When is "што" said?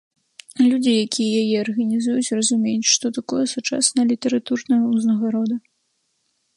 2.95-3.05